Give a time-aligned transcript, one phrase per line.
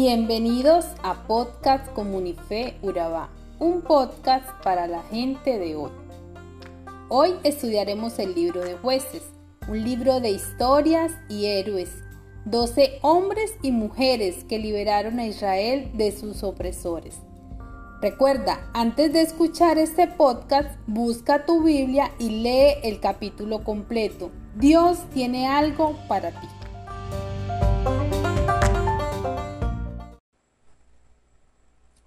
[0.00, 5.90] Bienvenidos a Podcast Comunife Urabá, un podcast para la gente de hoy.
[7.08, 9.24] Hoy estudiaremos el libro de jueces,
[9.66, 11.90] un libro de historias y héroes,
[12.44, 17.16] 12 hombres y mujeres que liberaron a Israel de sus opresores.
[18.00, 24.30] Recuerda, antes de escuchar este podcast, busca tu Biblia y lee el capítulo completo.
[24.54, 26.46] Dios tiene algo para ti.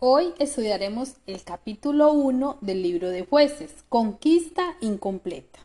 [0.00, 5.58] Hoy estudiaremos el capítulo 1 del libro de jueces, Conquista incompleta.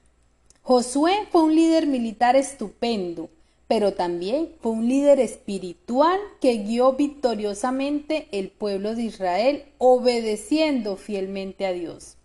[0.63, 3.29] Josué fue un líder militar estupendo,
[3.67, 11.67] pero también fue un líder espiritual que guió victoriosamente el pueblo de Israel obedeciendo fielmente
[11.67, 12.15] a Dios.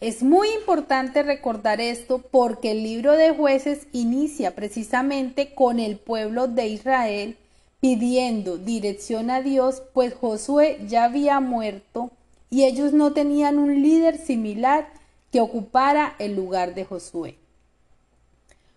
[0.00, 6.48] Es muy importante recordar esto porque el libro de jueces inicia precisamente con el pueblo
[6.48, 7.36] de Israel
[7.80, 12.10] pidiendo dirección a Dios, pues Josué ya había muerto
[12.50, 14.88] y ellos no tenían un líder similar
[15.32, 17.36] que ocupara el lugar de Josué.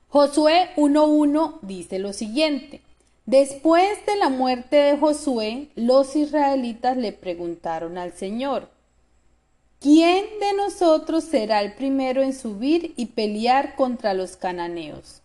[0.09, 2.81] Josué 1.1 dice lo siguiente.
[3.25, 8.69] Después de la muerte de Josué, los israelitas le preguntaron al Señor,
[9.79, 15.22] ¿quién de nosotros será el primero en subir y pelear contra los cananeos?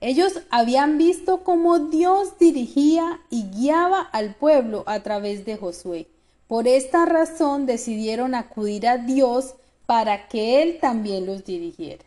[0.00, 6.06] Ellos habían visto cómo Dios dirigía y guiaba al pueblo a través de Josué.
[6.48, 9.54] Por esta razón decidieron acudir a Dios
[9.86, 12.04] para que Él también los dirigiera.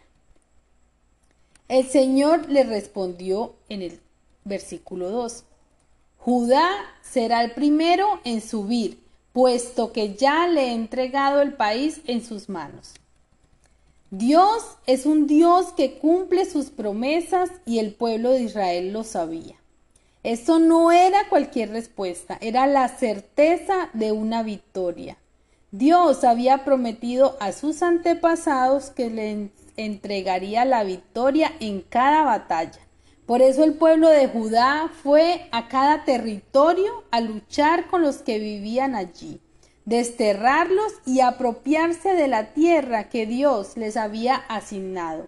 [1.67, 4.00] El Señor le respondió en el
[4.44, 5.44] versículo 2.
[6.17, 6.70] Judá
[7.02, 9.00] será el primero en subir,
[9.34, 12.94] puesto que ya le he entregado el país en sus manos.
[14.11, 19.55] Dios es un Dios que cumple sus promesas y el pueblo de Israel lo sabía.
[20.23, 25.19] Esto no era cualquier respuesta, era la certeza de una victoria.
[25.69, 32.80] Dios había prometido a sus antepasados que le entregaría la victoria en cada batalla.
[33.27, 38.39] Por eso el pueblo de Judá fue a cada territorio a luchar con los que
[38.39, 39.39] vivían allí
[39.89, 45.27] desterrarlos y apropiarse de la tierra que Dios les había asignado.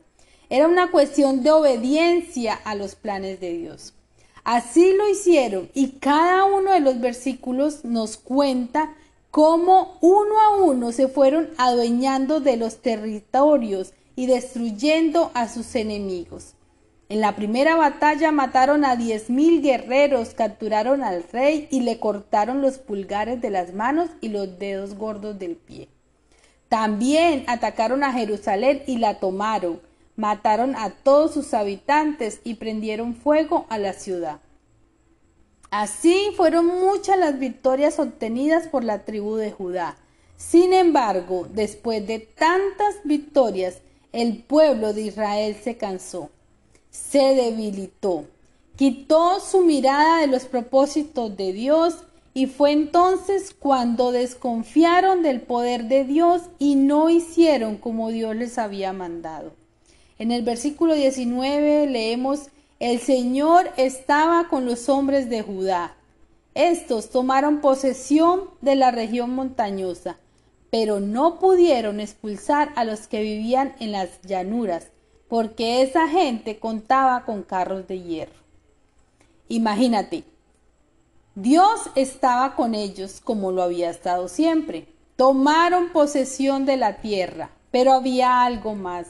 [0.49, 3.95] Era una cuestión de obediencia a los planes de Dios.
[4.43, 8.93] Así lo hicieron y cada uno de los versículos nos cuenta
[9.31, 16.53] cómo uno a uno se fueron adueñando de los territorios y destruyendo a sus enemigos.
[17.11, 22.61] En la primera batalla mataron a diez mil guerreros, capturaron al rey y le cortaron
[22.61, 25.89] los pulgares de las manos y los dedos gordos del pie.
[26.69, 29.81] También atacaron a Jerusalén y la tomaron,
[30.15, 34.39] mataron a todos sus habitantes y prendieron fuego a la ciudad.
[35.69, 39.97] Así fueron muchas las victorias obtenidas por la tribu de Judá.
[40.37, 43.79] Sin embargo, después de tantas victorias,
[44.13, 46.29] el pueblo de Israel se cansó
[46.91, 48.25] se debilitó,
[48.75, 51.95] quitó su mirada de los propósitos de Dios
[52.33, 58.57] y fue entonces cuando desconfiaron del poder de Dios y no hicieron como Dios les
[58.57, 59.53] había mandado.
[60.19, 65.95] En el versículo 19 leemos, el Señor estaba con los hombres de Judá.
[66.53, 70.17] Estos tomaron posesión de la región montañosa,
[70.69, 74.87] pero no pudieron expulsar a los que vivían en las llanuras,
[75.31, 78.35] porque esa gente contaba con carros de hierro.
[79.47, 80.25] Imagínate,
[81.35, 84.89] Dios estaba con ellos como lo había estado siempre.
[85.15, 89.07] Tomaron posesión de la tierra, pero había algo más.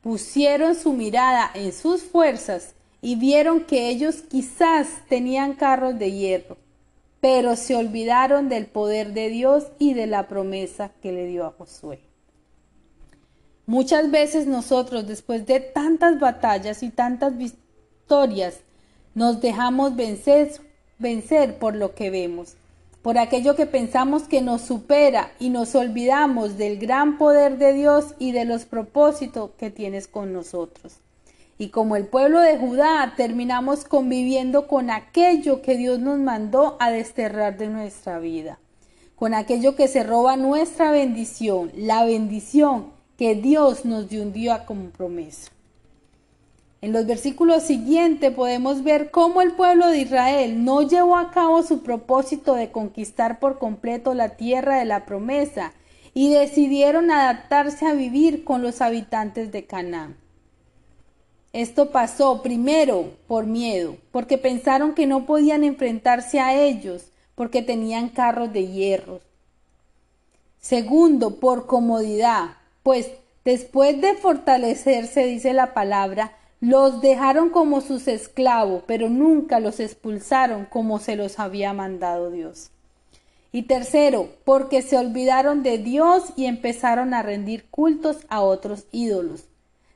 [0.00, 6.56] Pusieron su mirada en sus fuerzas y vieron que ellos quizás tenían carros de hierro,
[7.20, 11.52] pero se olvidaron del poder de Dios y de la promesa que le dio a
[11.52, 12.00] Josué.
[13.66, 18.58] Muchas veces nosotros, después de tantas batallas y tantas victorias,
[19.14, 20.50] nos dejamos vencer,
[20.98, 22.56] vencer por lo que vemos,
[23.02, 28.14] por aquello que pensamos que nos supera y nos olvidamos del gran poder de Dios
[28.18, 30.94] y de los propósitos que tienes con nosotros.
[31.56, 36.90] Y como el pueblo de Judá terminamos conviviendo con aquello que Dios nos mandó a
[36.90, 38.58] desterrar de nuestra vida,
[39.14, 44.90] con aquello que se roba nuestra bendición, la bendición que Dios nos dio día como
[44.90, 45.50] promesa.
[46.80, 51.62] En los versículos siguientes podemos ver cómo el pueblo de Israel no llevó a cabo
[51.62, 55.72] su propósito de conquistar por completo la tierra de la promesa
[56.12, 60.16] y decidieron adaptarse a vivir con los habitantes de Canaán.
[61.52, 68.08] Esto pasó primero por miedo, porque pensaron que no podían enfrentarse a ellos, porque tenían
[68.08, 69.20] carros de hierro.
[70.58, 73.10] Segundo, por comodidad, pues
[73.44, 80.64] después de fortalecerse, dice la palabra, los dejaron como sus esclavos, pero nunca los expulsaron
[80.66, 82.70] como se los había mandado Dios.
[83.50, 89.44] Y tercero, porque se olvidaron de Dios y empezaron a rendir cultos a otros ídolos.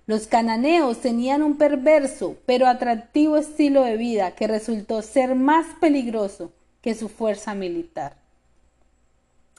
[0.07, 6.53] Los cananeos tenían un perverso pero atractivo estilo de vida que resultó ser más peligroso
[6.81, 8.17] que su fuerza militar.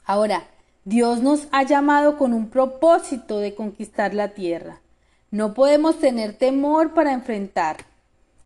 [0.04, 0.46] Ahora,
[0.88, 4.80] Dios nos ha llamado con un propósito de conquistar la tierra.
[5.30, 7.76] No podemos tener temor para enfrentar.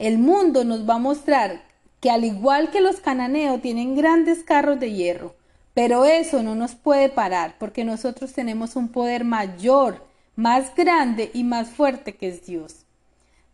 [0.00, 1.62] El mundo nos va a mostrar
[2.00, 5.36] que al igual que los cananeos tienen grandes carros de hierro,
[5.72, 10.04] pero eso no nos puede parar porque nosotros tenemos un poder mayor,
[10.34, 12.86] más grande y más fuerte que es Dios.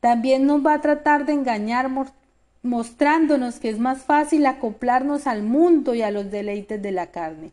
[0.01, 1.91] También nos va a tratar de engañar
[2.63, 7.53] mostrándonos que es más fácil acoplarnos al mundo y a los deleites de la carne,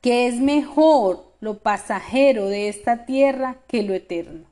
[0.00, 4.46] que es mejor lo pasajero de esta tierra que lo eterno.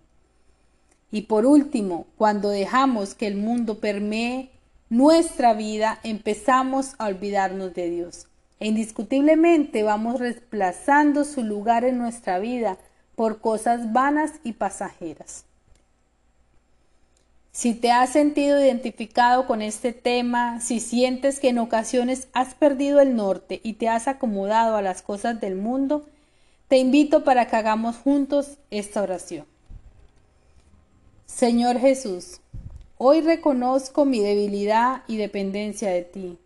[1.10, 4.50] Y por último, cuando dejamos que el mundo permee
[4.90, 8.26] nuestra vida, empezamos a olvidarnos de Dios.
[8.60, 12.76] E indiscutiblemente vamos reemplazando su lugar en nuestra vida
[13.14, 15.47] por cosas vanas y pasajeras.
[17.58, 23.00] Si te has sentido identificado con este tema, si sientes que en ocasiones has perdido
[23.00, 26.06] el norte y te has acomodado a las cosas del mundo,
[26.68, 29.44] te invito para que hagamos juntos esta oración.
[31.26, 32.38] Señor Jesús,
[32.96, 36.38] hoy reconozco mi debilidad y dependencia de ti.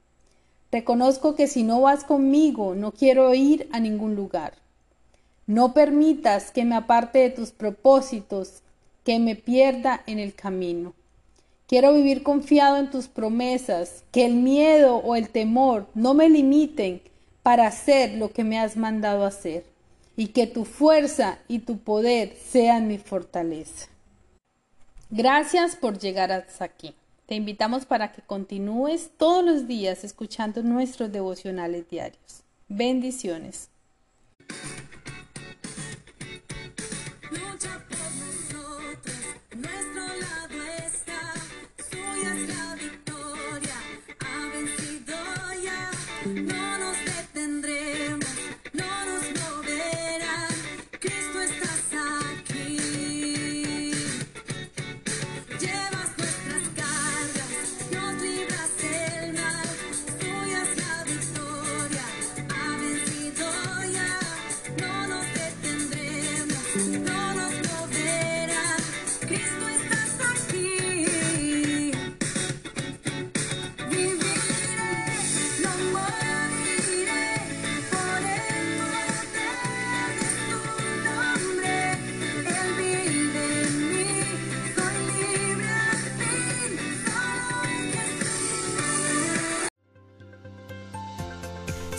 [0.71, 4.55] Reconozco que si no vas conmigo no quiero ir a ningún lugar.
[5.47, 8.63] No permitas que me aparte de tus propósitos,
[9.05, 10.95] que me pierda en el camino.
[11.67, 17.03] Quiero vivir confiado en tus promesas, que el miedo o el temor no me limiten
[17.43, 19.65] para hacer lo que me has mandado hacer,
[20.17, 23.89] y que tu fuerza y tu poder sean mi fortaleza.
[25.11, 26.95] Gracias por llegar hasta aquí.
[27.27, 32.43] Te invitamos para que continúes todos los días escuchando nuestros devocionales diarios.
[32.69, 33.69] Bendiciones.